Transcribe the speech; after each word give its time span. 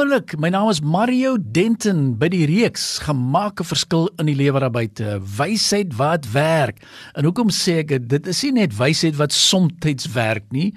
Wonderlik. 0.00 0.38
My 0.40 0.48
naam 0.48 0.70
is 0.72 0.78
Mario 0.80 1.34
Denton 1.36 2.14
by 2.16 2.30
die 2.32 2.46
reeks 2.48 3.02
Gemaak 3.04 3.60
'n 3.60 3.68
verskil 3.68 4.08
in 4.16 4.30
die 4.30 4.34
lewer 4.34 4.64
daarbuite. 4.64 5.20
Wysheid 5.20 5.92
wat 5.98 6.24
werk. 6.32 6.80
En 7.12 7.28
hoekom 7.28 7.50
sê 7.52 7.84
ek? 7.84 8.08
Dit 8.08 8.26
is 8.26 8.42
nie 8.42 8.52
net 8.64 8.72
wysheid 8.72 9.16
wat 9.20 9.32
soms 9.32 10.08
werk 10.14 10.48
nie 10.52 10.72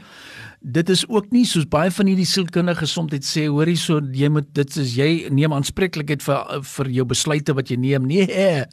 dit 0.64 0.90
is 0.90 1.04
ook 1.10 1.32
nie 1.36 1.44
soos 1.46 1.66
baie 1.68 1.92
van 1.92 2.08
hierdie 2.08 2.28
sielkundige 2.28 2.86
gesondheid 2.86 3.26
sê 3.28 3.50
hoor 3.52 3.68
hierso 3.68 4.00
jy 4.16 4.30
moet 4.32 4.48
dit 4.56 4.78
is 4.80 4.96
jy 4.96 5.10
neem 5.30 5.52
aanspreeklikheid 5.56 6.24
vir 6.24 6.64
vir 6.76 6.92
jou 7.00 7.06
besluite 7.10 7.56
wat 7.58 7.72
jy 7.72 7.78
neem. 7.84 8.08
Nee 8.08 8.64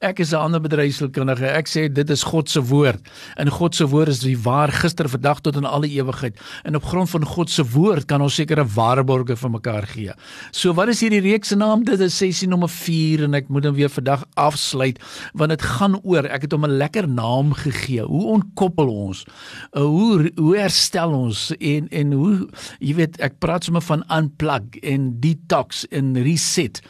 ek 0.00 0.20
is 0.20 0.32
'n 0.32 0.36
ander 0.36 0.60
bedryfsielkundige 0.60 1.46
ek 1.46 1.68
sê 1.68 1.92
dit 1.92 2.10
is 2.10 2.22
God 2.22 2.48
se 2.50 2.60
woord. 2.60 3.00
En 3.36 3.48
God 3.48 3.74
se 3.74 3.86
woord 3.86 4.08
is 4.08 4.20
die 4.20 4.36
waar 4.36 4.72
gister 4.72 5.08
vandag 5.08 5.40
tot 5.40 5.56
in 5.56 5.64
alle 5.64 5.88
ewigheid. 5.88 6.36
En 6.64 6.76
op 6.76 6.84
grond 6.84 7.10
van 7.10 7.24
God 7.24 7.50
se 7.50 7.64
woord 7.64 8.06
kan 8.06 8.20
ons 8.20 8.34
sekere 8.34 8.64
waarborge 8.64 9.36
vir 9.36 9.50
mekaar 9.50 9.86
gee. 9.86 10.12
So 10.50 10.74
wat 10.74 10.88
is 10.88 11.00
hierdie 11.00 11.20
reeks 11.20 11.48
se 11.48 11.56
naam? 11.56 11.84
Dit 11.84 12.00
is 12.00 12.16
sessie 12.16 12.48
nommer 12.48 12.68
4 12.68 13.24
en 13.24 13.34
ek 13.34 13.48
moet 13.48 13.64
hom 13.64 13.74
weer 13.74 13.90
vandag 13.90 14.24
afsluit 14.34 14.98
want 15.32 15.50
dit 15.50 15.62
gaan 15.62 16.00
oor 16.02 16.24
ek 16.26 16.42
het 16.42 16.52
hom 16.52 16.64
'n 16.64 16.78
lekker 16.78 17.08
naam 17.08 17.52
gegee. 17.52 18.02
Hoe 18.02 18.26
ontkoppel 18.26 18.88
ons? 18.88 19.24
Hoe 19.72 20.30
hoe 20.36 20.56
herstel 20.56 21.10
ons 21.10 21.21
ons 21.22 21.42
en 21.58 21.88
en 21.90 22.14
hoe 22.18 22.34
jy 22.82 22.96
weet 22.98 23.18
ek 23.24 23.38
praat 23.42 23.66
sommer 23.66 23.84
van 23.86 24.04
unplug 24.12 24.78
en 24.82 25.08
detox 25.22 25.84
en 25.90 26.14
reset. 26.22 26.82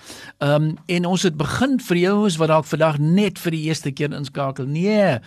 Ehm 0.43 0.71
um, 0.71 0.71
en 0.87 1.07
ons 1.09 1.23
het 1.27 1.37
begin 1.39 1.79
vir 1.89 1.99
jou 2.03 2.17
is 2.27 2.39
wat 2.41 2.53
dalk 2.53 2.69
vandag 2.69 2.99
net 3.03 3.41
vir 3.43 3.57
die 3.57 3.65
eerste 3.69 3.93
keer 3.93 4.13
inskakel. 4.17 4.67
Nee, 4.67 5.19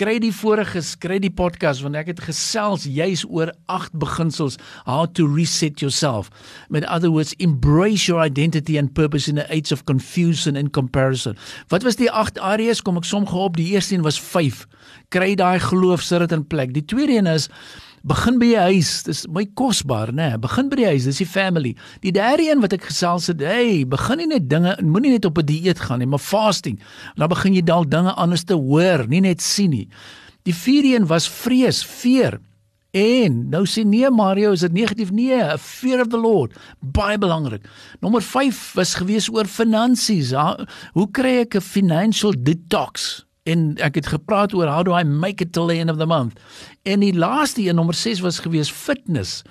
kry 0.00 0.16
die 0.22 0.32
vorige 0.34 0.80
kry 1.02 1.18
die 1.22 1.32
podcast 1.32 1.84
want 1.84 1.98
ek 1.98 2.12
het 2.12 2.22
gesels 2.24 2.86
juis 2.88 3.24
oor 3.28 3.52
agt 3.72 3.94
beginsels 3.98 4.58
how 4.86 5.04
to 5.06 5.26
reset 5.28 5.82
yourself. 5.84 6.30
Met 6.68 6.86
other 6.88 7.10
words, 7.12 7.34
embrace 7.38 8.08
your 8.08 8.22
identity 8.24 8.78
and 8.78 8.94
purpose 8.94 9.28
in 9.28 9.36
the 9.36 9.46
age 9.52 9.72
of 9.72 9.84
confusion 9.84 10.56
and 10.56 10.72
comparison. 10.72 11.36
Wat 11.68 11.84
was 11.86 12.00
die 12.00 12.10
agt 12.10 12.40
areas 12.40 12.82
kom 12.82 13.00
ek 13.00 13.08
som 13.08 13.28
gehou 13.28 13.50
op 13.50 13.60
die 13.60 13.72
eerste 13.74 13.96
een 13.96 14.06
was 14.06 14.20
5. 14.20 14.66
Kry 15.12 15.34
daai 15.38 15.60
geloof 15.60 16.02
sit 16.02 16.24
dit 16.24 16.32
in 16.32 16.46
plek. 16.46 16.72
Die 16.74 16.84
tweede 16.84 17.18
een 17.20 17.30
is 17.30 17.48
begin 18.02 18.38
by 18.40 18.48
jou 18.52 18.64
huis. 18.70 18.90
Dis 19.06 19.24
my 19.30 19.44
kosbaar, 19.58 20.12
né? 20.12 20.30
Nee, 20.32 20.38
begin 20.42 20.68
by 20.70 20.78
die 20.80 20.88
huis, 20.90 21.06
dis 21.08 21.20
die 21.22 21.28
family. 21.28 21.74
Die 22.04 22.12
derde 22.14 22.48
een 22.48 22.62
wat 22.62 22.74
ek 22.76 22.88
gesels 22.90 23.28
het, 23.30 23.42
hey, 23.46 23.82
begin 23.88 24.22
nie 24.22 24.30
net 24.34 24.48
dinge, 24.50 24.76
moenie 24.82 25.14
net 25.16 25.24
op 25.28 25.38
'n 25.38 25.46
die 25.46 25.60
dieet 25.62 25.80
gaan 25.80 25.98
nie, 25.98 26.06
maar 26.06 26.22
fasting. 26.22 26.80
Dan 27.16 27.28
begin 27.28 27.54
jy 27.54 27.62
dalk 27.62 27.90
dinge 27.90 28.12
anders 28.14 28.44
te 28.44 28.54
hoor, 28.54 29.06
nie 29.08 29.20
net 29.20 29.40
sien 29.40 29.70
nie. 29.70 29.88
Die 30.44 30.54
vierde 30.54 30.96
een 30.96 31.06
was 31.06 31.28
vrees, 31.28 31.82
fear. 31.84 32.40
En 32.92 33.48
nou 33.48 33.64
sê 33.64 33.84
nee 33.84 34.10
Mario, 34.10 34.52
is 34.52 34.60
dit 34.60 34.72
negatief? 34.72 35.10
Nee, 35.10 35.40
a 35.40 35.56
fear 35.56 36.00
of 36.00 36.08
the 36.08 36.18
Lord, 36.18 36.52
baie 36.80 37.18
belangrik. 37.18 37.64
Nommer 38.00 38.22
5 38.22 38.72
was 38.74 38.94
gewees 38.94 39.30
oor 39.32 39.48
finansies. 39.48 40.34
Hoe 40.92 41.08
kry 41.10 41.40
ek 41.40 41.56
'n 41.56 41.60
financial 41.60 42.34
detox? 42.36 43.24
En 43.48 43.74
ek 43.82 43.98
het 43.98 44.12
gepraat 44.12 44.54
oor 44.54 44.70
how 44.70 44.84
do 44.86 44.94
I 44.94 45.02
make 45.02 45.42
it 45.42 45.52
till 45.52 45.66
the 45.66 45.78
end 45.78 45.90
of 45.90 45.98
the 45.98 46.06
month. 46.06 46.38
En 46.82 47.02
die 47.02 47.14
laaste 47.14 47.62
een 47.62 47.74
nommer 47.74 47.94
6 47.94 48.20
was 48.20 48.38
gewees 48.38 48.70
fitness. 48.70 49.42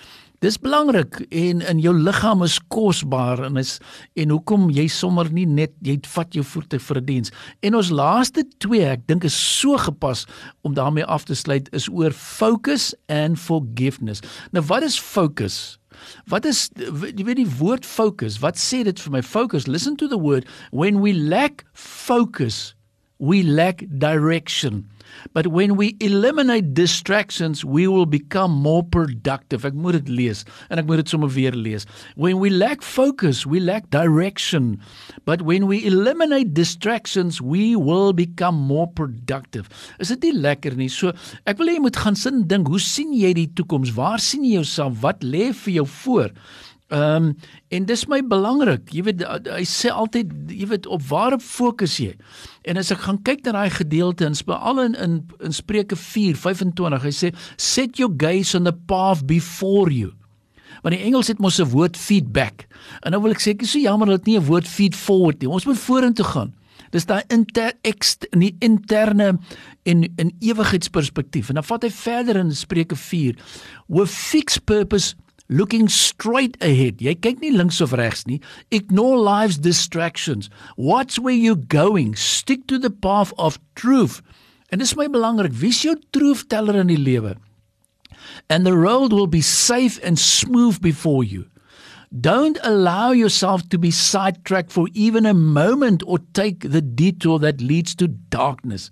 Dis 0.42 0.58
belangrik 0.58 1.20
en 1.30 1.60
in 1.62 1.82
jou 1.84 1.92
liggaam 1.94 2.42
is 2.42 2.56
kosbaar 2.74 3.44
en 3.46 3.60
is 3.62 3.76
en 4.18 4.32
hoekom 4.34 4.72
jy 4.74 4.88
sommer 4.90 5.28
nie 5.30 5.46
net 5.46 5.76
jy 5.86 6.00
vat 6.16 6.34
jou 6.34 6.42
voete 6.42 6.80
vir 6.80 6.98
'n 6.98 7.06
diens. 7.06 7.32
En 7.62 7.76
ons 7.76 7.90
laaste 7.90 8.44
twee, 8.58 8.82
ek 8.82 9.06
dink 9.08 9.24
is 9.24 9.60
so 9.60 9.78
gepas 9.78 10.26
om 10.64 10.74
daarmee 10.74 11.06
af 11.06 11.26
te 11.26 11.36
sluit 11.36 11.70
is 11.74 11.88
oor 11.90 12.12
focus 12.12 12.96
and 13.08 13.38
forgiveness. 13.40 14.22
Nou 14.52 14.66
wat 14.66 14.84
is 14.84 15.00
focus? 15.00 15.78
Wat 16.26 16.46
is 16.46 16.72
jy 16.76 17.24
weet 17.24 17.36
die 17.36 17.58
woord 17.60 17.86
focus? 17.86 18.40
Wat 18.40 18.58
sê 18.58 18.84
dit 18.84 19.00
vir 19.00 19.12
my? 19.12 19.22
Focus. 19.22 19.68
Listen 19.68 19.96
to 19.96 20.08
the 20.08 20.18
word 20.18 20.48
when 20.72 21.02
we 21.02 21.14
lack 21.14 21.66
focus 21.74 22.74
we 23.22 23.44
lack 23.44 23.86
direction. 24.00 24.90
But 25.34 25.48
when 25.48 25.76
we 25.76 25.96
eliminate 26.00 26.74
distractions, 26.74 27.64
we 27.64 27.88
will 27.88 28.08
become 28.08 28.52
more 28.52 28.82
productive. 28.84 29.66
Ek 29.68 29.78
moet 29.78 30.00
dit 30.00 30.10
lees 30.10 30.42
en 30.72 30.82
ek 30.82 30.88
moet 30.90 31.04
dit 31.04 31.12
sommer 31.14 31.30
weer 31.30 31.54
lees. 31.54 31.86
When 32.16 32.40
we 32.42 32.50
lack 32.50 32.82
focus, 32.82 33.46
we 33.46 33.62
lack 33.62 33.92
direction. 33.94 34.80
But 35.30 35.44
when 35.46 35.68
we 35.70 35.86
eliminate 35.86 36.56
distractions, 36.58 37.42
we 37.42 37.76
will 37.76 38.12
become 38.18 38.58
more 38.58 38.88
productive. 38.90 39.70
Is 40.00 40.10
dit 40.16 40.32
nie 40.32 40.34
lekker 40.42 40.74
nie? 40.80 40.90
So 40.90 41.14
ek 41.46 41.62
wil 41.62 41.70
hê 41.70 41.78
jy 41.78 41.86
moet 41.86 42.02
gaan 42.02 42.18
sin 42.18 42.48
dink, 42.50 42.72
hoe 42.72 42.82
sien 42.82 43.14
jy 43.14 43.36
die 43.38 43.50
toekoms? 43.54 43.94
Waar 44.00 44.20
sien 44.24 44.48
jy 44.48 44.58
jouself? 44.58 44.98
Wat 45.06 45.22
lê 45.22 45.52
vir 45.54 45.82
jou 45.82 45.88
voor? 46.02 46.34
Ehm 46.92 47.24
um, 47.24 47.36
en 47.72 47.86
dis 47.88 48.02
my 48.12 48.20
belangrik. 48.28 48.90
Jy 48.92 49.04
weet 49.08 49.22
hy 49.48 49.64
sê 49.64 49.94
altyd 49.96 50.32
jy 50.52 50.66
weet 50.68 50.90
op 50.92 51.04
waar 51.08 51.38
op 51.38 51.44
fokus 51.44 51.94
jy. 52.04 52.12
En 52.68 52.80
as 52.82 52.92
ek 52.92 53.06
gaan 53.06 53.22
kyk 53.24 53.46
na 53.46 53.54
daai 53.56 53.72
gedeelte 53.72 54.28
in 54.28 54.36
veral 54.36 54.82
in 54.84 54.98
in, 55.00 55.14
in 55.40 55.56
Spreuke 55.56 55.96
4:25, 55.96 57.06
hy 57.06 57.14
sê 57.16 57.32
set 57.56 58.02
your 58.02 58.12
gaze 58.12 58.58
on 58.58 58.68
the 58.68 58.76
path 58.76 59.24
before 59.24 59.88
you. 59.88 60.12
Want 60.84 60.98
die 60.98 61.06
Engels 61.06 61.32
het 61.32 61.40
mos 61.40 61.62
'n 61.64 61.72
woord 61.72 61.96
feedback. 61.96 62.68
En 63.06 63.12
nou 63.12 63.22
wil 63.24 63.32
ek 63.32 63.40
sê 63.40 63.56
ek 63.56 63.64
is 63.64 63.72
so 63.72 63.80
jammer 63.80 64.08
dat 64.08 64.26
dit 64.26 64.34
nie 64.34 64.40
'n 64.40 64.50
woord 64.52 64.68
feed 64.68 64.96
forward 64.96 65.40
nie. 65.40 65.50
Ons 65.50 65.66
moet 65.66 65.80
vorentoe 65.80 66.26
gaan. 66.26 66.54
Dis 66.92 67.06
daai 67.06 67.24
inter 67.32 67.72
in 68.32 68.40
die 68.40 68.56
interne 68.60 69.40
en 69.84 70.04
in 70.16 70.36
ewigheidsperspektief. 70.40 71.48
En 71.48 71.56
dan 71.56 71.64
vat 71.64 71.84
hy 71.84 71.90
verder 71.90 72.36
in 72.36 72.52
Spreuke 72.52 72.96
4. 72.96 73.36
With 73.88 74.10
fixed 74.10 74.66
purpose 74.66 75.16
looking 75.52 75.90
straight 75.92 76.56
ahead. 76.64 77.04
Jy 77.04 77.14
kyk 77.20 77.44
nie 77.44 77.52
links 77.52 77.82
of 77.84 77.92
regs 78.00 78.24
nie. 78.26 78.40
Ignore 78.72 79.20
life's 79.20 79.60
distractions. 79.60 80.50
Watch 80.78 81.20
where 81.20 81.36
you're 81.36 81.60
going. 81.60 82.16
Stick 82.16 82.66
to 82.72 82.80
the 82.80 82.90
path 82.90 83.36
of 83.38 83.60
truth. 83.76 84.22
En 84.72 84.80
dis 84.80 84.96
my 84.96 85.12
belangrik. 85.12 85.54
Wie 85.54 85.70
is 85.76 85.84
jou 85.84 85.98
truth 86.16 86.48
teller 86.50 86.80
in 86.80 86.90
die 86.90 86.98
lewe? 86.98 87.36
And 88.50 88.66
the 88.66 88.78
road 88.78 89.12
will 89.12 89.28
be 89.28 89.42
safe 89.42 90.00
and 90.04 90.18
smooth 90.18 90.82
before 90.82 91.24
you. 91.24 91.48
Don't 92.12 92.60
allow 92.64 93.12
yourself 93.12 93.68
to 93.70 93.78
be 93.78 93.92
sidetracked 93.92 94.72
for 94.72 94.88
even 94.94 95.26
a 95.26 95.34
moment 95.34 96.04
or 96.06 96.20
take 96.34 96.60
the 96.72 96.82
detour 96.82 97.40
that 97.40 97.62
leads 97.62 97.96
to 97.96 98.08
darkness. 98.08 98.90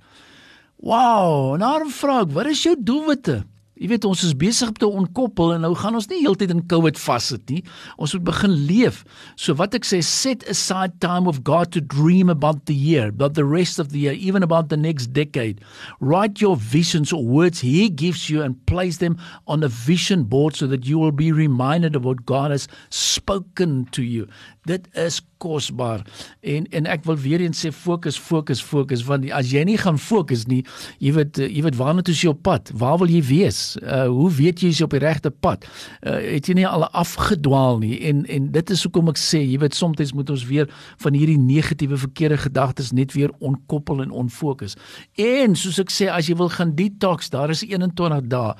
Wow, 0.80 1.58
nou 1.59 1.90
vra 1.91 2.22
ek, 2.24 2.31
wat 2.31 2.47
is 2.47 2.64
jou 2.64 2.78
doelwitte? 2.80 3.41
Jy 3.79 3.88
weet 3.94 4.06
ons 4.07 4.23
is 4.28 4.35
besig 4.35 4.73
om 4.73 4.75
te 4.75 4.88
ontkoppel 4.88 5.53
en 5.56 5.62
nou 5.63 5.72
gaan 5.79 5.95
ons 5.95 6.07
nie 6.12 6.19
heeltyd 6.19 6.51
in 6.51 6.66
COVID 6.67 7.00
vassit 7.00 7.45
nie. 7.47 7.62
Ons 7.95 8.12
moet 8.17 8.25
begin 8.28 8.56
leef. 8.67 9.06
So 9.40 9.56
wat 9.59 9.78
ek 9.78 9.88
sê, 9.88 10.01
set 10.03 10.44
aside 10.51 10.97
time 11.00 11.31
of 11.31 11.45
God 11.47 11.72
to 11.75 11.81
dream 11.81 12.28
about 12.29 12.66
the 12.67 12.75
year, 12.75 13.07
about 13.07 13.38
the 13.40 13.47
rest 13.47 13.79
of 13.79 13.94
the 13.94 14.03
year, 14.03 14.17
even 14.19 14.44
about 14.44 14.67
the 14.67 14.78
next 14.78 15.13
decade. 15.16 15.63
Write 16.03 16.44
your 16.44 16.57
visions 16.59 17.13
or 17.16 17.23
words 17.23 17.63
he 17.63 17.88
gives 17.88 18.28
you 18.29 18.44
and 18.44 18.59
place 18.67 19.00
them 19.00 19.16
on 19.47 19.63
a 19.63 19.72
vision 19.72 20.25
board 20.28 20.59
so 20.59 20.67
that 20.67 20.85
you 20.85 21.00
will 21.00 21.16
be 21.16 21.31
reminded 21.31 21.96
of 21.96 22.03
what 22.03 22.25
God 22.25 22.51
has 22.51 22.67
spoken 22.90 23.88
to 23.96 24.03
you. 24.03 24.28
Dit 24.70 24.86
is 24.94 25.20
kosbaar. 25.42 26.04
En 26.46 26.68
en 26.70 26.86
ek 26.86 27.06
wil 27.08 27.18
weer 27.18 27.42
eens 27.42 27.62
sê 27.64 27.72
fokus, 27.74 28.20
fokus, 28.20 28.62
fokus 28.62 29.04
want 29.08 29.26
as 29.34 29.50
jy 29.54 29.64
nie 29.66 29.78
gaan 29.80 29.98
fokus 29.98 30.46
nie, 30.52 30.62
jy 31.02 31.14
weet 31.16 31.40
jy 31.42 31.64
weet 31.66 31.80
waarna 31.80 32.04
toe 32.06 32.14
jy 32.14 32.30
op 32.34 32.44
pad? 32.46 32.70
Waar 32.78 33.00
wil 33.02 33.10
jy 33.10 33.22
wees? 33.26 33.62
Uh 33.82 34.06
hoe 34.12 34.30
weet 34.36 34.62
jy 34.62 34.70
jy's 34.70 34.84
op 34.86 34.94
die 34.94 35.02
regte 35.02 35.32
pad? 35.32 35.66
Uh 36.04 36.20
het 36.36 36.52
jy 36.52 36.60
nie 36.60 36.68
al 36.68 36.86
afgedwaal 36.92 37.82
nie? 37.82 37.98
En 38.12 38.26
en 38.30 38.52
dit 38.54 38.76
is 38.76 38.84
hoekom 38.86 39.10
ek 39.14 39.22
sê, 39.22 39.42
jy 39.42 39.58
weet 39.64 39.78
soms 39.78 40.14
moet 40.14 40.30
ons 40.30 40.46
weer 40.50 40.70
van 41.04 41.18
hierdie 41.18 41.40
negatiewe 41.40 41.98
verkeerde 41.98 42.38
gedagtes 42.46 42.94
net 42.94 43.14
weer 43.18 43.34
onkoppel 43.40 44.04
en 44.06 44.12
onfokus. 44.12 44.78
En 45.18 45.56
soos 45.56 45.80
ek 45.82 45.92
sê, 45.94 46.10
as 46.12 46.30
jy 46.30 46.38
wil 46.40 46.52
gaan 46.54 46.76
detox, 46.78 47.32
daar 47.34 47.50
is 47.54 47.66
21 47.66 48.30
dae. 48.30 48.54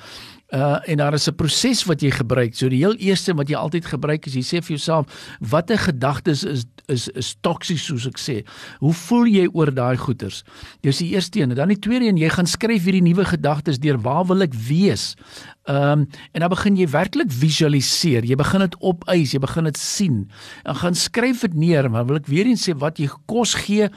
Uh 0.50 0.90
en 0.90 0.98
daar 0.98 1.14
is 1.14 1.28
'n 1.30 1.36
proses 1.36 1.84
wat 1.84 2.02
jy 2.02 2.10
gebruik. 2.12 2.56
So 2.56 2.70
die 2.70 2.82
heel 2.82 2.96
eerste 2.96 3.34
wat 3.34 3.50
jy 3.50 3.56
altyd 3.56 3.86
gebruik 3.86 4.26
is 4.26 4.34
jy 4.34 4.42
sê 4.42 4.62
vir 4.64 4.78
jouself 4.78 5.06
watter 5.40 5.78
gedagtes 5.78 6.44
is 6.44 6.66
is 6.88 7.08
is 7.08 7.36
toksies 7.42 7.86
soos 7.86 8.08
ek 8.08 8.18
sê. 8.18 8.44
Hoe 8.80 8.94
voel 8.94 9.26
jy 9.26 9.50
oor 9.54 9.74
daai 9.74 9.98
goeters? 9.98 10.44
Dis 10.82 10.98
die 10.98 11.14
eerste 11.14 11.40
een. 11.40 11.54
Dan 11.54 11.68
die 11.68 11.80
tweede 11.80 12.06
een, 12.06 12.18
jy 12.18 12.30
gaan 12.30 12.48
skryf 12.48 12.84
hierdie 12.84 13.06
nuwe 13.06 13.26
gedagtes 13.26 13.80
deur 13.80 14.02
waar 14.02 14.26
wil 14.26 14.42
ek 14.42 14.54
wees? 14.54 15.16
Ehm 15.70 16.00
um, 16.00 16.08
en 16.32 16.40
dan 16.40 16.50
begin 16.50 16.78
jy 16.78 16.88
werklik 16.90 17.32
visualiseer. 17.32 18.26
Jy 18.26 18.36
begin 18.36 18.60
dit 18.60 18.76
opeis, 18.82 19.34
jy 19.36 19.40
begin 19.40 19.64
dit 19.70 19.78
sien. 19.78 20.16
En 20.64 20.76
gaan 20.76 20.96
skryf 20.98 21.42
dit 21.46 21.54
neer, 21.54 21.90
maar 21.92 22.08
wil 22.10 22.18
ek 22.18 22.26
weer 22.32 22.50
eens 22.50 22.64
sê 22.66 22.74
wat 22.74 22.98
jy 22.98 23.06
kos 23.30 23.54
gee, 23.54 23.90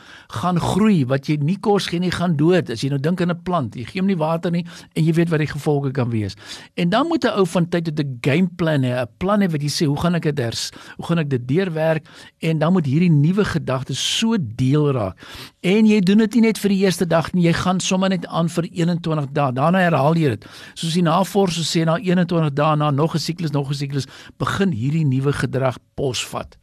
gaan 0.43 0.61
groei. 0.61 1.07
Wat 1.09 1.31
jy 1.31 1.39
nie 1.41 1.57
kos 1.57 1.87
gee 1.89 2.03
nie, 2.03 2.11
gaan 2.13 2.37
dood. 2.37 2.69
As 2.71 2.85
jy 2.85 2.91
nou 2.93 3.01
dink 3.01 3.23
aan 3.25 3.33
'n 3.33 3.43
plant, 3.43 3.77
jy 3.77 3.87
gee 3.89 4.01
hom 4.01 4.11
nie 4.11 4.21
water 4.21 4.51
nie 4.53 4.67
en 4.93 5.05
jy 5.05 5.13
weet 5.17 5.31
wat 5.31 5.41
die 5.41 5.49
gevolge 5.49 5.93
kan 5.93 6.11
wees. 6.11 6.37
En 6.75 6.89
dan 6.89 7.07
moet 7.07 7.25
'n 7.25 7.39
ou 7.39 7.47
van 7.47 7.69
tyd 7.69 7.85
tot 7.85 8.01
'n 8.01 8.19
game 8.21 8.49
plan 8.57 8.83
hê, 8.83 9.01
'n 9.01 9.09
plan 9.17 9.41
hê 9.41 9.51
wat 9.51 9.63
jy 9.63 9.69
sê, 9.69 9.87
hoe 9.87 10.01
gaan 10.01 10.15
ek 10.15 10.23
dit 10.23 10.39
hers? 10.39 10.71
Hoe 10.97 11.07
gaan 11.07 11.19
ek 11.19 11.31
dit 11.31 11.49
deurwerk? 11.49 12.07
En 12.39 12.59
dan 12.59 12.73
moet 12.73 12.87
hierdie 12.87 13.11
nuwe 13.11 13.45
gedagtes 13.45 14.19
so 14.19 14.37
deel 14.41 14.93
raak. 14.93 15.17
En 15.61 15.87
jy 15.87 16.01
doen 16.01 16.19
dit 16.19 16.35
nie 16.35 16.43
net 16.43 16.59
vir 16.59 16.69
die 16.69 16.85
eerste 16.85 17.07
dag 17.07 17.33
nie, 17.33 17.45
jy 17.45 17.53
gaan 17.53 17.81
sommer 17.81 18.09
net 18.09 18.27
aan 18.27 18.49
vir 18.49 18.65
21 18.71 19.27
dae. 19.33 19.53
Daarna 19.53 19.79
herhaal 19.79 20.15
jy 20.15 20.29
dit. 20.29 20.47
Soos 20.75 20.95
die 20.95 21.03
navorsers 21.03 21.77
sê 21.77 21.85
na 21.85 21.99
21 21.99 22.53
dae 22.53 22.77
na 22.77 22.91
nog 22.91 23.15
'n 23.15 23.19
siklus, 23.19 23.51
nog 23.51 23.71
'n 23.71 23.75
siklus, 23.75 24.07
begin 24.39 24.73
hierdie 24.73 25.05
nuwe 25.05 25.33
gedrag 25.33 25.79
posvat. 25.95 26.57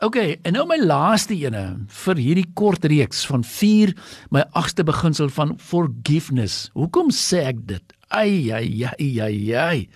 OK, 0.00 0.16
en 0.16 0.54
nou 0.56 0.62
my 0.64 0.78
laaste 0.80 1.36
ene 1.36 1.86
vir 2.06 2.16
hierdie 2.16 2.46
kort 2.56 2.86
reeks 2.88 3.26
van 3.28 3.42
4 3.44 3.92
my 4.32 4.46
agste 4.56 4.84
beginsel 4.88 5.28
van 5.28 5.58
forgiveness. 5.60 6.70
Hoekom 6.72 7.10
sê 7.12 7.42
ek 7.50 7.66
dit? 7.68 7.99
Ai 8.10 8.50
ai 8.52 8.84
ai 8.90 9.20
ai 9.22 9.54
ai. 9.54 9.88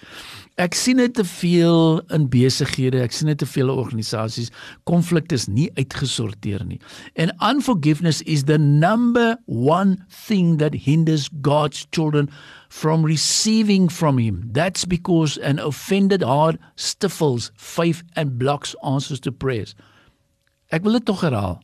Ek 0.54 0.76
sien 0.78 1.00
dit 1.02 1.10
te 1.10 1.24
veel 1.26 1.98
in 2.14 2.28
besighede, 2.30 3.00
ek 3.02 3.14
sien 3.16 3.26
dit 3.26 3.40
te 3.42 3.48
veel 3.48 3.72
organisasies. 3.72 4.52
Konflik 4.86 5.32
is 5.34 5.48
nie 5.50 5.66
uitgesorteer 5.74 6.62
nie. 6.62 6.78
And 7.18 7.34
unforgiveness 7.42 8.22
is 8.22 8.44
the 8.46 8.58
number 8.58 9.34
one 9.46 9.98
thing 10.08 10.58
that 10.62 10.86
hinders 10.86 11.26
God's 11.42 11.88
children 11.90 12.30
from 12.70 13.02
receiving 13.02 13.88
from 13.88 14.18
him. 14.18 14.44
That's 14.52 14.84
because 14.84 15.38
an 15.38 15.58
offended 15.58 16.22
heart 16.22 16.62
stifles 16.76 17.50
faith 17.56 18.04
and 18.14 18.38
blocks 18.38 18.76
answers 18.84 19.18
to 19.26 19.32
prayers. 19.32 19.74
Ek 20.70 20.86
wil 20.86 21.00
dit 21.00 21.10
tog 21.10 21.26
herhaal. 21.26 21.58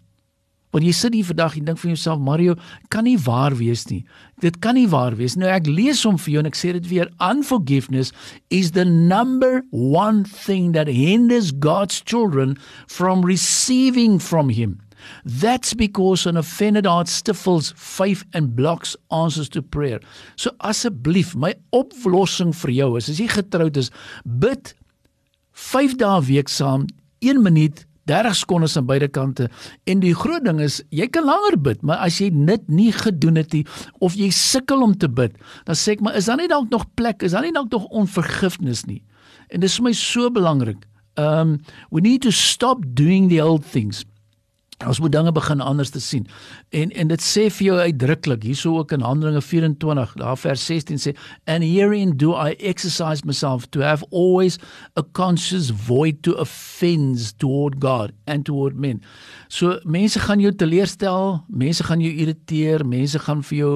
Want 0.71 0.87
jy 0.87 0.93
sit 0.95 1.17
hier 1.17 1.27
vandag 1.27 1.57
en 1.59 1.67
dink 1.67 1.81
vir 1.83 1.91
jouself 1.93 2.21
Mario, 2.23 2.55
kan 2.95 3.05
nie 3.05 3.19
waar 3.19 3.57
wees 3.59 3.87
nie. 3.91 4.05
Dit 4.43 4.61
kan 4.63 4.77
nie 4.79 4.87
waar 4.91 5.17
wees. 5.19 5.35
Nou 5.39 5.51
ek 5.51 5.67
lees 5.67 6.05
hom 6.07 6.19
vir 6.21 6.37
jou 6.37 6.45
en 6.45 6.51
ek 6.51 6.59
sê 6.59 6.75
dit 6.77 6.87
weer, 6.93 7.11
unforgiveness 7.19 8.13
is 8.55 8.71
the 8.77 8.85
number 8.85 9.65
one 9.71 10.23
thing 10.25 10.71
that 10.79 10.87
hinders 10.87 11.51
God's 11.51 11.99
children 12.01 12.55
from 12.87 13.27
receiving 13.27 14.21
from 14.23 14.55
him. 14.55 14.79
That's 15.25 15.75
because 15.75 16.27
an 16.27 16.37
offended 16.37 16.87
heart 16.87 17.09
stifles 17.09 17.73
faith 17.77 18.25
and 18.35 18.55
blocks 18.55 18.97
answers 19.11 19.49
to 19.51 19.63
prayer. 19.63 20.01
So 20.37 20.51
asseblief, 20.61 21.35
my 21.35 21.55
oplossing 21.73 22.55
vir 22.63 22.75
jou 22.77 22.95
is 23.01 23.09
as 23.09 23.21
jy 23.21 23.29
getroud 23.33 23.81
is, 23.81 23.91
bid 24.25 24.75
5 25.53 25.97
dae 26.01 26.21
week 26.29 26.53
saam, 26.53 26.87
1 27.21 27.43
minuut 27.43 27.85
30 28.11 28.37
sekondes 28.43 28.77
aan 28.79 28.89
beide 28.89 29.09
kante. 29.09 29.49
En 29.91 30.03
die 30.03 30.15
groot 30.17 30.45
ding 30.47 30.61
is 30.65 30.81
jy 30.95 31.07
kan 31.13 31.29
langer 31.29 31.59
bid 31.63 31.85
maar 31.87 32.03
as 32.07 32.19
jy 32.21 32.31
dit 32.35 32.69
nie 32.69 32.91
gedoen 32.97 33.41
het 33.41 33.55
nie 33.57 33.65
of 34.03 34.19
jy 34.19 34.33
sukkel 34.35 34.83
om 34.85 34.97
te 34.99 35.09
bid 35.09 35.37
dan 35.69 35.79
sê 35.79 35.95
ek 35.97 36.05
maar 36.05 36.19
is 36.19 36.29
daar 36.31 36.41
nie 36.43 36.51
dalk 36.51 36.71
nog 36.75 36.87
plek? 36.99 37.23
Is 37.23 37.37
daar 37.37 37.47
nie 37.47 37.55
dalk 37.55 37.71
nog 37.73 37.89
onvergifnis 37.95 38.85
nie? 38.91 39.03
En 39.51 39.63
dit 39.63 39.71
is 39.71 39.79
vir 39.79 39.91
my 39.91 39.95
so 39.97 40.31
belangrik. 40.31 40.87
Um 41.19 41.59
we 41.91 42.03
need 42.03 42.23
to 42.27 42.35
stop 42.35 42.85
doing 42.99 43.29
the 43.31 43.43
old 43.43 43.67
things 43.67 44.05
Ons 44.89 44.97
moet 45.01 45.13
dinge 45.13 45.33
begin 45.37 45.61
anders 45.61 45.91
te 45.93 46.01
sien. 46.01 46.25
En 46.73 46.89
en 46.91 47.09
dit 47.11 47.21
sê 47.21 47.43
vir 47.53 47.67
jou 47.67 47.77
uitdruklik 47.77 48.47
hierso 48.49 48.79
ook 48.81 48.95
in 48.97 49.03
Handelinge 49.05 49.43
24, 49.45 50.15
daar 50.23 50.39
vers 50.41 50.65
16 50.65 51.03
sê 51.03 51.13
and 51.45 51.67
herein 51.67 52.15
do 52.17 52.33
I 52.33 52.55
exercise 52.57 53.27
myself 53.27 53.67
to 53.77 53.85
have 53.85 54.05
always 54.11 54.57
a 54.97 55.03
conscious 55.03 55.69
void 55.71 56.23
to 56.23 56.33
offense 56.41 57.35
toward 57.37 57.77
God 57.81 58.15
and 58.25 58.45
toward 58.49 58.79
men. 58.81 59.03
So 59.49 59.77
mense 59.85 60.21
gaan 60.21 60.41
jou 60.41 60.55
teleurstel, 60.57 61.43
mense 61.49 61.85
gaan 61.85 62.01
jou 62.01 62.15
irriteer, 62.15 62.87
mense 62.87 63.21
gaan 63.21 63.45
vir 63.51 63.59
jou 63.59 63.75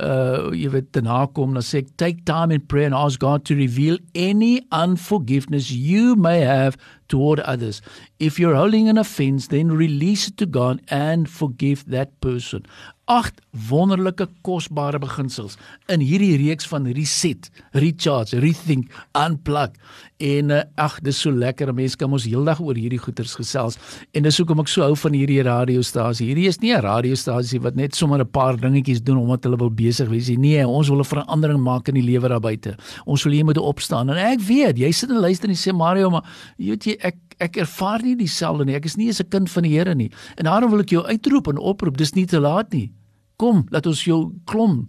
uh 0.00 0.48
jy 0.56 0.72
weet 0.72 0.92
te 0.96 1.04
nakom, 1.04 1.52
dan 1.52 1.66
sê 1.66 1.82
ek 1.82 1.92
take 2.00 2.24
time 2.24 2.56
in 2.56 2.64
prayer 2.64 2.88
and 2.88 2.96
ask 2.96 3.20
God 3.20 3.44
to 3.44 3.58
reveal 3.58 4.00
any 4.16 4.62
unforgiveness 4.72 5.68
you 5.68 6.16
may 6.16 6.40
have 6.40 6.80
toward 7.08 7.40
others. 7.40 7.80
If 8.18 8.38
you're 8.38 8.54
holding 8.54 8.88
an 8.88 8.98
offense, 8.98 9.48
then 9.48 9.72
release 9.72 10.28
it 10.28 10.36
to 10.38 10.46
God 10.46 10.82
and 10.88 11.28
forgive 11.28 11.86
that 11.86 12.20
person. 12.20 12.66
Agt 13.08 13.40
wonderlike 13.68 14.28
kosbare 14.44 15.00
beginsels 15.00 15.56
in 15.92 16.02
hierdie 16.04 16.36
reeks 16.36 16.68
van 16.68 16.86
reset, 16.92 17.48
recharge, 17.72 18.38
rethink, 18.44 18.92
unplug. 19.16 19.72
En 20.18 20.50
uh, 20.50 20.60
ag, 20.82 20.98
dis 21.06 21.20
so 21.22 21.30
lekker. 21.32 21.70
Mense 21.74 21.96
kan 21.98 22.12
ons 22.12 22.26
heeldag 22.26 22.60
oor 22.60 22.76
hierdie 22.76 23.00
goeters 23.00 23.36
gesels. 23.38 23.78
En 24.12 24.26
dis 24.26 24.38
hoekom 24.40 24.60
ek 24.64 24.70
so 24.72 24.84
hou 24.84 24.96
van 24.98 25.14
hierdie 25.16 25.40
radiostasie. 25.46 26.26
Hierdie 26.28 26.48
is 26.50 26.60
nie 26.60 26.74
'n 26.74 26.82
radiostasie 26.82 27.60
wat 27.62 27.76
net 27.76 27.94
sommer 27.94 28.20
'n 28.20 28.28
paar 28.28 28.56
dingetjies 28.56 29.02
doen 29.02 29.18
omdat 29.18 29.44
hulle 29.44 29.56
wil 29.56 29.70
besig 29.70 30.08
wees 30.08 30.28
nie. 30.28 30.36
Nee, 30.36 30.66
ons 30.66 30.88
wil 30.88 31.00
'n 31.00 31.04
verandering 31.04 31.62
maak 31.62 31.88
in 31.88 31.94
die 31.94 32.02
lewe 32.02 32.28
daar 32.28 32.40
buite. 32.40 32.76
Ons 33.06 33.22
wil 33.24 33.32
hier 33.32 33.44
moet 33.44 33.58
opstaan. 33.58 34.10
En 34.10 34.16
ek 34.16 34.40
weet, 34.40 34.78
jy 34.78 34.90
sit 34.92 35.10
en 35.10 35.20
luister 35.20 35.48
en 35.48 35.54
sê 35.54 35.72
Mario, 35.72 36.10
maar 36.10 36.24
jy 36.58 36.70
weet 36.70 36.84
jy 36.84 36.96
ek 37.00 37.16
ek 37.40 37.56
ervaar 37.56 38.02
nie 38.02 38.16
dieselfde 38.16 38.64
nie. 38.64 38.74
Ek 38.74 38.84
is 38.84 38.96
nie 38.96 39.06
eens 39.06 39.20
'n 39.20 39.28
kind 39.28 39.50
van 39.50 39.62
die 39.62 39.78
Here 39.78 39.94
nie. 39.94 40.10
En 40.36 40.44
daarom 40.44 40.70
wil 40.70 40.80
ek 40.80 40.90
jou 40.90 41.04
uitroep 41.04 41.48
en 41.48 41.58
oproep. 41.58 41.96
Dis 41.96 42.14
nie 42.14 42.26
te 42.26 42.40
laat 42.40 42.72
nie. 42.72 42.90
Kom, 43.38 43.62
laat 43.70 43.86
ons 43.86 44.00
jou 44.02 44.32
klom. 44.50 44.80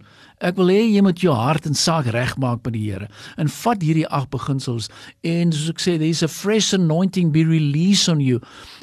Ek 0.42 0.56
wil 0.58 0.72
hê 0.72 0.80
jy 0.88 1.02
moet 1.06 1.20
jou 1.22 1.30
hart 1.36 1.68
en 1.68 1.76
saak 1.78 2.08
regmaak 2.10 2.64
by 2.64 2.72
die 2.74 2.82
Here. 2.88 3.06
En 3.38 3.46
vat 3.60 3.84
hierdie 3.84 4.08
ag 4.10 4.26
beginsels 4.32 4.88
en 5.22 5.52
soos 5.54 5.70
ek 5.70 5.82
sê, 5.84 5.94
there's 6.00 6.24
a 6.26 6.30
fresh 6.32 6.72
anointing 6.74 7.30
be 7.30 7.44
released 7.46 8.10
on 8.10 8.18
you. 8.24 8.40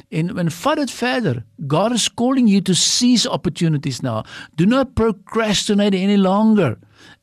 En 0.08 0.32
en 0.40 0.48
vat 0.62 0.80
dit 0.80 0.94
verder. 0.96 1.42
God 1.68 1.98
is 1.98 2.08
calling 2.08 2.48
you 2.48 2.64
to 2.64 2.72
seize 2.72 3.28
opportunities 3.28 4.00
now. 4.00 4.22
Do 4.56 4.64
not 4.64 4.94
procrastinate 4.96 5.98
any 5.98 6.16
longer. 6.16 6.78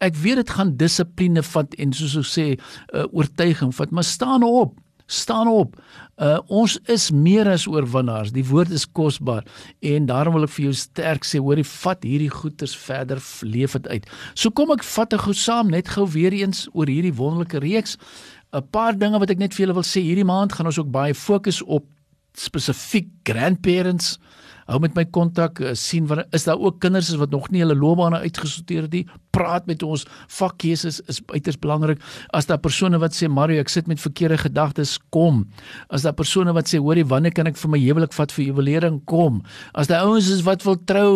Ek 0.06 0.13
weet 0.21 0.44
dit 0.44 0.53
gaan 0.53 0.75
dissipline 0.77 1.41
vat 1.50 1.74
en 1.81 1.98
soos 1.98 2.13
ek 2.21 2.30
sê, 2.30 2.48
uh, 2.94 3.07
oortuiging 3.09 3.74
vat, 3.74 3.89
maar 3.89 4.06
staan 4.06 4.45
op 4.45 4.77
staan 5.06 5.48
op. 5.48 5.75
Uh 6.16 6.38
ons 6.48 6.78
is 6.88 7.10
meer 7.12 7.48
as 7.52 7.68
oorwinnaars. 7.68 8.31
Die 8.31 8.46
woord 8.46 8.72
is 8.72 8.86
kosbaar 8.92 9.44
en 9.80 10.06
daarom 10.06 10.38
wil 10.38 10.48
ek 10.48 10.54
vir 10.56 10.69
jou 10.69 10.75
sterk 10.80 11.28
sê, 11.28 11.42
hoorie, 11.44 11.66
vat 11.68 12.06
hierdie 12.07 12.31
goeders 12.31 12.75
verder, 12.78 13.19
leef 13.42 13.75
dit 13.78 13.88
uit. 13.88 14.07
So 14.34 14.50
kom 14.50 14.72
ek 14.75 14.86
vat 14.88 15.12
dit 15.12 15.25
gou 15.25 15.36
saam 15.36 15.74
net 15.74 15.92
gou 15.96 16.07
weer 16.07 16.34
eens 16.34 16.66
oor 16.74 16.88
hierdie 16.88 17.16
wonderlike 17.16 17.60
reeks. 17.60 17.98
'n 18.56 18.63
Paar 18.72 18.96
dinge 18.96 19.19
wat 19.19 19.30
ek 19.30 19.42
net 19.42 19.54
vir 19.54 19.66
julle 19.66 19.75
wil 19.75 19.84
sê, 19.84 20.00
hierdie 20.02 20.25
maand 20.25 20.54
gaan 20.54 20.66
ons 20.72 20.80
ook 20.80 20.92
baie 20.92 21.13
fokus 21.13 21.62
op 21.62 21.84
spesifiek 22.38 23.08
grandparents 23.24 24.15
hou 24.70 24.80
met 24.82 24.96
my 24.98 25.06
kontak 25.13 25.60
uh, 25.62 25.74
sien 25.77 26.08
wat 26.10 26.25
is 26.36 26.48
daar 26.48 26.60
ook 26.62 26.80
kinders 26.82 27.12
wat 27.22 27.34
nog 27.34 27.50
nie 27.54 27.62
hulle 27.62 27.77
loopbane 27.77 28.24
uitgesorteer 28.25 28.88
het 28.88 28.96
nie? 28.98 29.04
Praat 29.36 29.68
met 29.70 29.84
ons. 29.86 30.06
Vakkeuses 30.32 31.01
is 31.12 31.22
uiters 31.30 31.60
belangrik. 31.62 32.01
As 32.34 32.50
daar 32.50 32.62
persone 32.62 33.00
wat 33.01 33.13
sê 33.18 33.30
Mario 33.30 33.62
ek 33.62 33.70
sit 33.70 33.89
met 33.92 34.01
verkeerde 34.01 34.39
gedagtes 34.42 34.98
kom. 35.13 35.44
As 35.94 36.08
daar 36.08 36.18
persone 36.18 36.54
wat 36.56 36.72
sê 36.72 36.82
hoorie 36.82 37.06
wanneer 37.06 37.36
kan 37.36 37.50
ek 37.51 37.60
vir 37.62 37.75
my 37.75 37.82
huwelik 37.82 38.15
vat 38.18 38.34
vir 38.34 38.48
evaluering 38.50 39.04
kom. 39.10 39.44
As 39.77 39.92
daar 39.92 40.08
ouens 40.10 40.32
is 40.34 40.46
wat 40.48 40.65
wil 40.65 40.82
trou 40.89 41.15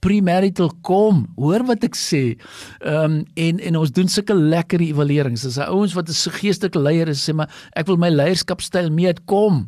premarital 0.00 0.70
kom. 0.86 1.26
Hoor 1.36 1.66
wat 1.68 1.84
ek 1.84 1.98
sê. 1.98 2.38
Ehm 2.80 3.18
um, 3.18 3.24
en 3.36 3.60
en 3.68 3.82
ons 3.82 3.92
doen 3.92 4.08
sulke 4.08 4.32
lekker 4.32 4.80
evaluerings 4.86 5.44
as 5.44 5.60
daar 5.60 5.74
ouens 5.76 5.92
wat 5.98 6.08
'n 6.08 6.38
geestelike 6.40 6.80
leier 6.80 7.08
is 7.12 7.20
sê 7.28 7.34
maar 7.34 7.52
ek 7.76 7.86
wil 7.86 8.00
my 8.00 8.08
leierskapstyl 8.08 8.88
meet 8.88 9.26
kom 9.26 9.66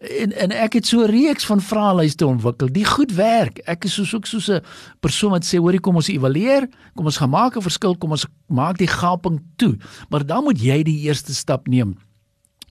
en 0.00 0.32
en 0.32 0.52
ek 0.56 0.78
het 0.78 0.86
so 0.86 1.04
'n 1.04 1.10
reeks 1.10 1.46
van 1.46 1.60
vraelyste 1.60 2.26
ontwikkel. 2.26 2.72
Die 2.72 2.84
goed 2.84 3.12
werk. 3.12 3.58
Ek 3.58 3.84
is 3.84 3.94
soos 3.94 4.14
ook 4.14 4.26
soos 4.26 4.48
'n 4.48 4.60
persoon 5.00 5.30
wat 5.30 5.44
sê, 5.44 5.58
"Hoorie, 5.58 5.80
kom 5.80 5.94
ons 5.94 6.08
evalueer, 6.08 6.68
kom 6.94 7.04
ons 7.04 7.16
gaan 7.16 7.30
maak 7.30 7.56
'n 7.56 7.62
verskil, 7.62 7.96
kom 7.96 8.10
ons 8.10 8.26
maak 8.46 8.78
die 8.78 8.86
gaping 8.86 9.42
toe." 9.56 9.76
Maar 10.08 10.26
dan 10.26 10.44
moet 10.44 10.60
jy 10.60 10.82
die 10.82 11.00
eerste 11.00 11.34
stap 11.34 11.66
neem 11.66 11.96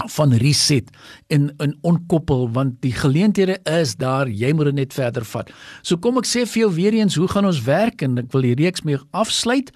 van 0.08 0.34
reset 0.34 0.90
en 1.28 1.54
in 1.58 1.78
onkoppel 1.82 2.52
want 2.52 2.82
die 2.82 2.94
geleenthede 2.94 3.60
is 3.64 3.96
daar 3.96 4.30
jy 4.30 4.54
moet 4.54 4.66
dit 4.66 4.74
net 4.74 4.94
verder 4.94 5.26
vat. 5.26 5.52
So 5.82 5.98
kom 5.98 6.18
ek 6.18 6.26
sê 6.26 6.48
vir 6.48 6.62
jou 6.62 6.74
weer 6.74 6.94
eens 6.94 7.16
hoe 7.16 7.28
gaan 7.28 7.46
ons 7.46 7.62
werk 7.64 8.02
en 8.02 8.18
ek 8.18 8.32
wil 8.32 8.42
die 8.42 8.56
reeks 8.56 8.82
mee 8.82 8.98
afsluit. 9.12 9.72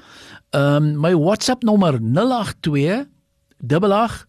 Ehm 0.51 0.75
um, 0.75 1.01
my 1.01 1.13
WhatsApp 1.15 1.63
nommer 1.63 1.99
082 1.99 3.05
88 3.67 4.27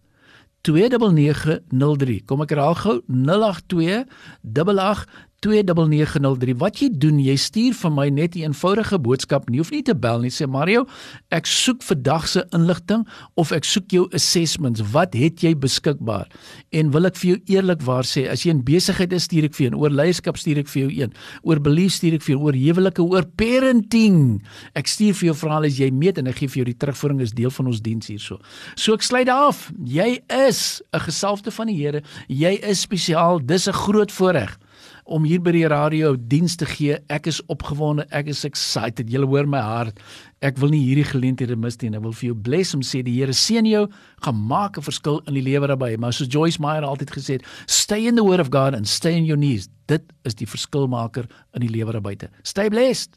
29903. 0.64 2.24
Kom 2.24 2.44
ek 2.44 2.54
herhaal 2.54 2.76
gou 2.80 2.96
082 3.08 4.04
88 4.42 5.04
29903. 5.44 6.56
Wat 6.56 6.78
jy 6.80 6.88
doen, 6.88 7.18
jy 7.20 7.34
stuur 7.36 7.74
vir 7.76 7.92
my 7.92 8.08
net 8.08 8.34
'n 8.34 8.48
eenvoudige 8.48 8.98
boodskap. 8.98 9.48
Nie 9.50 9.58
hoef 9.58 9.70
nie 9.70 9.82
te 9.82 9.94
bel 9.94 10.20
nie. 10.20 10.30
Sê 10.30 10.48
Mario, 10.48 10.86
ek 11.30 11.46
soek 11.46 11.82
vandag 11.82 12.28
se 12.28 12.46
inligting 12.52 13.06
of 13.36 13.52
ek 13.52 13.64
soek 13.64 13.90
jou 13.90 14.08
assessments. 14.12 14.80
Wat 14.80 15.14
het 15.14 15.40
jy 15.42 15.54
beskikbaar? 15.54 16.26
En 16.72 16.90
wil 16.90 17.06
ek 17.06 17.16
vir 17.16 17.30
jou 17.30 17.40
eerlikwaar 17.46 18.04
sê, 18.04 18.30
as 18.30 18.42
jy 18.44 18.50
in 18.50 18.64
besigheid 18.64 19.12
is, 19.12 19.24
stuur 19.24 19.44
ek 19.44 19.54
vir 19.54 19.70
jou 19.70 19.80
oor 19.80 19.90
leierskap, 19.90 20.36
stuur 20.36 20.58
ek 20.58 20.68
vir 20.68 20.88
jou 20.88 21.02
een. 21.02 21.12
Oor 21.42 21.60
belief 21.60 21.92
stuur 21.92 22.14
ek 22.14 22.22
vir 22.22 22.36
jou 22.36 22.42
oor 22.44 22.54
huwelike, 22.54 23.02
oor 23.02 23.24
parenting. 23.36 24.42
Ek 24.74 24.86
stuur 24.86 25.14
vir 25.14 25.26
jou 25.26 25.34
verhaal 25.34 25.64
as 25.64 25.78
jy 25.78 25.90
meet 25.90 26.18
en 26.18 26.26
ek 26.26 26.36
gee 26.36 26.48
vir 26.48 26.64
jou 26.64 26.64
die 26.64 26.78
terugvoering 26.78 27.20
is 27.20 27.32
deel 27.32 27.50
van 27.50 27.66
ons 27.66 27.80
diens 27.80 28.06
hierso. 28.06 28.40
So 28.76 28.94
ek 28.94 29.02
sluit 29.02 29.28
af. 29.28 29.72
Jy 29.84 30.22
is 30.30 30.82
'n 30.92 31.00
gesalfde 31.00 31.50
van 31.50 31.66
die 31.66 31.74
Here. 31.76 32.02
Jy 32.28 32.60
is 32.62 32.80
spesiaal. 32.80 33.44
Dis 33.44 33.68
'n 33.68 33.72
groot 33.72 34.10
voorreg 34.12 34.58
om 35.04 35.24
hier 35.28 35.40
by 35.44 35.52
die 35.52 35.66
radio 35.68 36.14
diens 36.16 36.56
te 36.56 36.66
gee. 36.68 36.96
Ek 37.12 37.28
is 37.30 37.40
opgewonde, 37.52 38.06
ek 38.14 38.30
is 38.32 38.44
excited. 38.48 39.10
Julle 39.12 39.28
hoor 39.28 39.48
my 39.48 39.60
hart. 39.60 40.00
Ek 40.44 40.58
wil 40.60 40.72
nie 40.72 40.82
hierdie 40.82 41.06
geleenthede 41.08 41.56
mis 41.60 41.78
nie. 41.82 41.92
Ek 41.92 42.04
wil 42.04 42.16
vir 42.16 42.30
jou 42.30 42.36
bless 42.48 42.74
om 42.76 42.82
sê 42.84 43.02
die 43.04 43.16
Here 43.18 43.32
seën 43.36 43.68
jou, 43.68 43.86
gaan 44.24 44.40
maak 44.48 44.78
'n 44.78 44.82
verskil 44.82 45.20
in 45.26 45.34
die 45.34 45.44
lewe 45.44 45.66
daarbey. 45.66 45.96
Maar 45.96 46.12
soos 46.12 46.28
Joyce 46.28 46.60
Meyer 46.60 46.84
altyd 46.84 47.10
gesê 47.10 47.32
het, 47.38 47.44
stay 47.66 48.06
in 48.06 48.16
the 48.16 48.24
word 48.24 48.40
of 48.40 48.50
God 48.50 48.74
and 48.74 48.88
stay 48.88 49.16
in 49.16 49.24
your 49.24 49.38
knees. 49.38 49.68
Dit 49.86 50.02
is 50.24 50.34
die 50.34 50.46
verskilmaker 50.46 51.26
in 51.54 51.60
die 51.60 51.70
lewe 51.70 51.92
daarbuiten. 51.92 52.30
Stay 52.42 52.68
blessed. 52.68 53.16